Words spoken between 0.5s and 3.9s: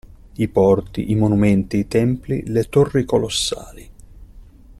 porti, i monumenti, i templi, le torri colossali.